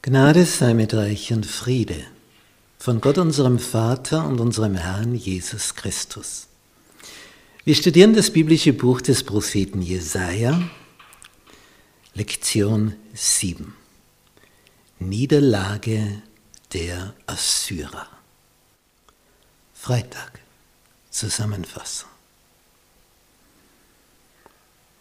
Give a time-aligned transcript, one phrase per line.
[0.00, 2.04] Gnade sei mit euch und Friede
[2.78, 6.46] von Gott unserem Vater und unserem Herrn Jesus Christus.
[7.64, 10.70] Wir studieren das biblische Buch des Propheten Jesaja,
[12.14, 13.74] Lektion 7.
[15.00, 16.22] Niederlage
[16.72, 18.06] der Assyrer.
[19.74, 20.38] Freitag,
[21.10, 22.08] Zusammenfassung.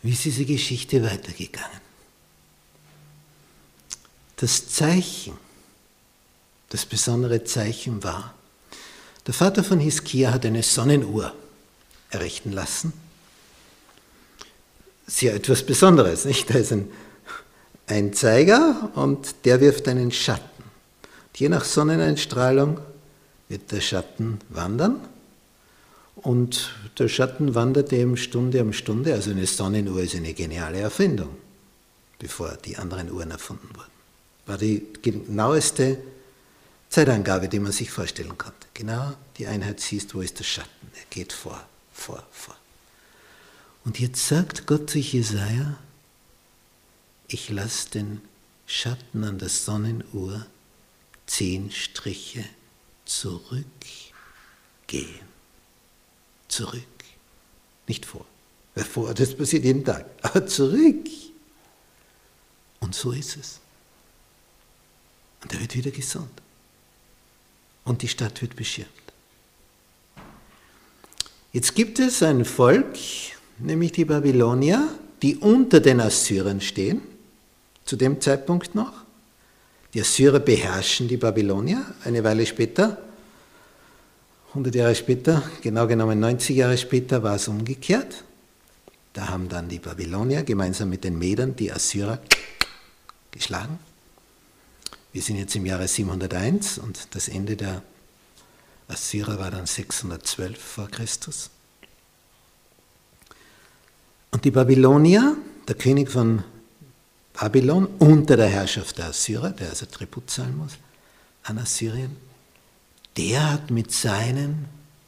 [0.02, 1.87] Wie ist diese Geschichte weitergegangen?
[4.38, 5.34] Das Zeichen,
[6.70, 8.36] das besondere Zeichen war,
[9.26, 11.34] der Vater von Hiskia hat eine Sonnenuhr
[12.12, 12.94] errichten lassen.
[15.08, 16.50] Sehr etwas Besonderes, nicht?
[16.50, 16.90] Da ist ein,
[17.88, 20.64] ein Zeiger und der wirft einen Schatten.
[21.04, 22.80] Und je nach Sonneneinstrahlung
[23.50, 25.00] wird der Schatten wandern
[26.16, 29.14] und der Schatten wandert eben Stunde um Stunde.
[29.14, 31.36] Also eine Sonnenuhr ist eine geniale Erfindung,
[32.20, 33.97] bevor die anderen Uhren erfunden wurden
[34.48, 35.98] war die genaueste
[36.90, 38.68] Zeitangabe, die man sich vorstellen konnte.
[38.74, 40.92] Genau die Einheit siehst, wo ist der Schatten.
[40.96, 42.56] Er geht vor, vor, vor.
[43.84, 45.78] Und jetzt sagt Gott zu Jesaja,
[47.28, 48.22] ich lasse den
[48.66, 50.46] Schatten an der Sonnenuhr
[51.26, 52.46] zehn Striche
[53.06, 53.68] zurückgehen.
[56.48, 56.84] Zurück.
[57.88, 58.26] Nicht vor.
[58.76, 60.06] Vor, das passiert jeden Tag.
[60.22, 61.08] Aber zurück.
[62.80, 63.60] Und so ist es.
[65.48, 66.28] Und er wird wieder gesund.
[67.86, 68.90] Und die Stadt wird beschirmt.
[71.54, 72.98] Jetzt gibt es ein Volk,
[73.58, 74.90] nämlich die Babylonier,
[75.22, 77.02] die unter den Assyrern stehen,
[77.86, 78.92] zu dem Zeitpunkt noch.
[79.94, 81.96] Die Assyrer beherrschen die Babylonier.
[82.04, 83.02] Eine Weile später,
[84.50, 88.26] 100 Jahre später, genau genommen 90 Jahre später, war es umgekehrt.
[89.14, 92.20] Da haben dann die Babylonier gemeinsam mit den Medern die Assyrer
[93.32, 93.80] geschlagen.
[95.18, 97.82] Wir sind jetzt im Jahre 701 und das Ende der
[98.88, 101.50] Assyrer war dann 612 vor Christus.
[104.30, 105.36] Und die Babylonier,
[105.68, 106.44] der König von
[107.34, 110.74] Babylon, unter der Herrschaft der Assyrer, der also Tribut zahlen muss
[111.42, 112.16] an Assyrien,
[113.18, 114.66] der hat mit seinen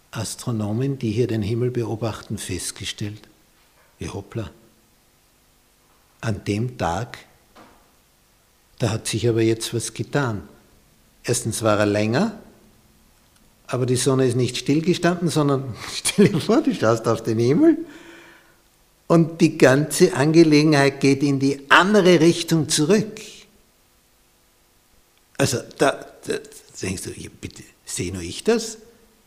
[0.10, 3.30] Astronomen, die hier den Himmel beobachten, festgestellt,
[4.00, 4.50] wie hoppla,
[6.22, 7.20] an dem Tag
[8.80, 10.48] da hat sich aber jetzt was getan.
[11.24, 12.40] Erstens war er länger,
[13.68, 17.78] aber die Sonne ist nicht stillgestanden, sondern stell dir vor, du schaust auf den Himmel
[19.08, 23.22] und die ganze Angelegenheit geht in die andere Richtung zurück.
[25.38, 26.40] Also da, da
[26.82, 28.78] denkst du, bitte, sehe nur ich das?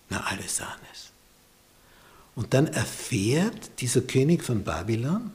[0.08, 1.10] Na, alle sahen es.
[2.34, 5.30] Und dann erfährt dieser König von Babylon,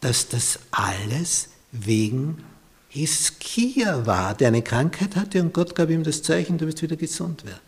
[0.00, 2.44] dass das alles wegen
[2.90, 6.96] Hiskia war, der eine Krankheit hatte und Gott gab ihm das Zeichen, du wirst wieder
[6.96, 7.60] gesund werden.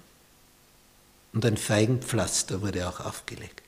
[1.33, 3.63] Und ein Feigenpflaster wurde auch aufgelegt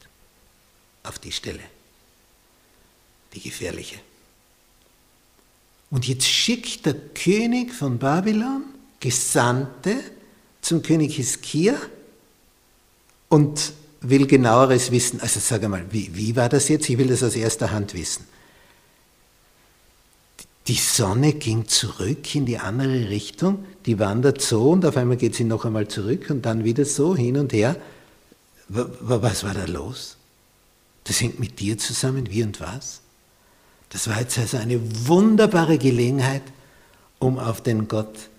[1.04, 1.60] auf die Stelle,
[3.32, 3.96] die gefährliche.
[5.90, 8.64] Und jetzt schickt der König von Babylon
[8.98, 10.00] Gesandte
[10.60, 11.76] zum König Hiskia
[13.28, 15.20] und will genaueres wissen.
[15.20, 16.88] Also sag einmal, wie, wie war das jetzt?
[16.88, 18.26] Ich will das aus erster Hand wissen.
[20.66, 25.34] Die Sonne ging zurück in die andere Richtung, die wandert so und auf einmal geht
[25.34, 27.76] sie noch einmal zurück und dann wieder so hin und her.
[28.68, 30.16] Was war da los?
[31.04, 33.02] Das hängt mit dir zusammen, wie und was?
[33.90, 36.42] Das war jetzt also eine wunderbare Gelegenheit,
[37.18, 38.30] um auf den Gott,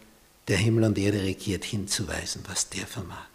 [0.48, 3.28] der Himmel und Erde regiert, hinzuweisen, was der vermag.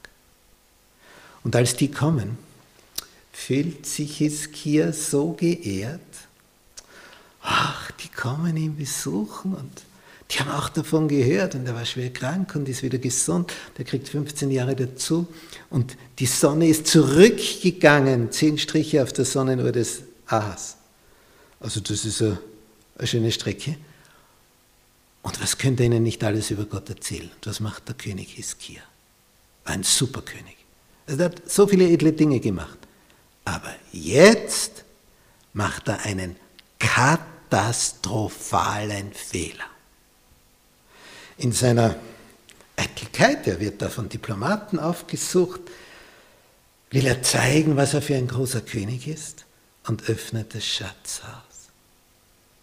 [1.45, 2.39] Und als die kommen,
[3.33, 6.01] fühlt sich Hiskia so geehrt,
[8.21, 9.83] kommen ihn besuchen und
[10.31, 13.53] die haben auch davon gehört und er war schwer krank und ist wieder gesund.
[13.79, 15.27] Der kriegt 15 Jahre dazu
[15.71, 20.77] und die Sonne ist zurückgegangen, zehn Striche auf der Sonnenuhr des Ahas.
[21.59, 22.39] Also das ist eine,
[22.99, 23.77] eine schöne Strecke.
[25.23, 27.31] Und was könnte ihnen nicht alles über Gott erzählen?
[27.35, 28.83] Und was macht der König Hiskia?
[29.65, 30.57] Ein Superkönig.
[31.07, 32.79] Also er hat so viele edle Dinge gemacht.
[33.45, 34.85] Aber jetzt
[35.55, 36.37] macht er einen
[37.51, 39.67] katastrophalen Fehler.
[41.39, 41.97] In seiner
[42.77, 45.61] Eitelkeit, er wird da von Diplomaten aufgesucht,
[46.91, 49.45] will er zeigen, was er für ein großer König ist
[49.87, 51.71] und öffnet das Schatzhaus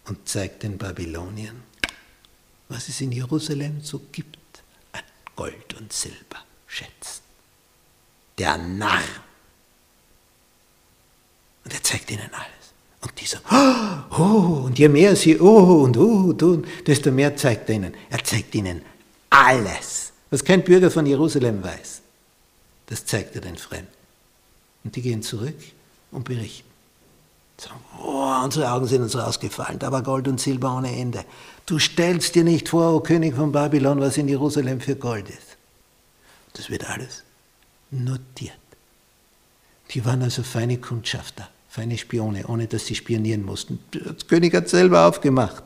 [0.06, 1.62] und zeigt den Babyloniern,
[2.68, 4.38] was es in Jerusalem so gibt
[4.92, 5.02] an
[5.36, 7.22] Gold und Silber, Schätzen.
[8.38, 9.02] Der Narr.
[11.64, 12.57] Und er zeigt ihnen alles
[13.00, 13.44] Und die sagen,
[14.18, 17.94] oh, und je mehr sie oh und oh tun, desto mehr zeigt er ihnen.
[18.10, 18.82] Er zeigt ihnen
[19.30, 22.00] alles, was kein Bürger von Jerusalem weiß.
[22.86, 23.86] Das zeigt er den Fremden.
[24.84, 25.56] Und die gehen zurück
[26.10, 26.68] und berichten.
[27.58, 31.24] Sagen, oh, unsere Augen sind uns rausgefallen, da war Gold und Silber ohne Ende.
[31.66, 35.28] Du stellst dir nicht vor, o oh König von Babylon, was in Jerusalem für Gold
[35.28, 35.56] ist.
[36.54, 37.24] Das wird alles
[37.90, 38.54] notiert.
[39.90, 43.78] Die waren also feine Kundschafter, feine Spione, ohne dass sie spionieren mussten.
[43.92, 45.62] Der König hat selber aufgemacht.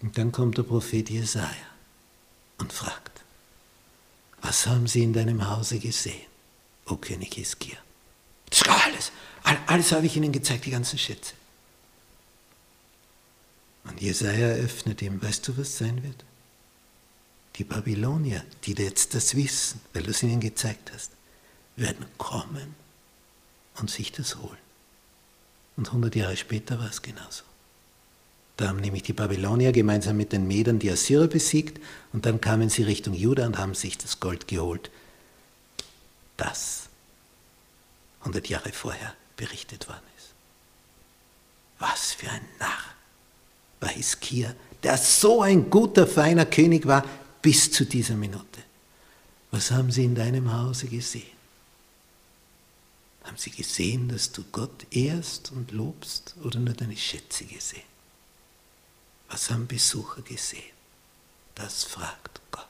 [0.00, 1.48] Und dann kommt der Prophet Jesaja
[2.58, 3.22] und fragt:
[4.42, 6.26] Was haben sie in deinem Hause gesehen,
[6.86, 7.76] o König Hiskia?
[8.50, 9.12] Das ist alles.
[9.66, 11.34] Alles habe ich ihnen gezeigt, die ganzen Schätze.
[13.84, 16.24] Und Jesaja eröffnet ihm, weißt du, was sein wird?
[17.56, 21.10] Die Babylonier, die jetzt das wissen, weil du es ihnen gezeigt hast,
[21.76, 22.74] werden kommen
[23.78, 24.58] und sich das holen.
[25.76, 27.44] Und 100 Jahre später war es genauso.
[28.56, 31.80] Da haben nämlich die Babylonier gemeinsam mit den Medern die Assyrer besiegt
[32.12, 34.90] und dann kamen sie Richtung Juda und haben sich das Gold geholt.
[36.36, 36.88] Das
[38.20, 40.28] 100 Jahre vorher berichtet worden ist.
[41.80, 42.94] Was für ein Narr
[43.80, 47.04] war Hiskia, der so ein guter, feiner König war
[47.42, 48.44] bis zu dieser Minute.
[49.50, 51.33] Was haben sie in deinem Hause gesehen?
[53.34, 57.82] Haben sie gesehen, dass du Gott ehrst und lobst oder nur deine Schätze gesehen?
[59.28, 60.72] Was haben Besucher gesehen?
[61.56, 62.68] Das fragt Gott.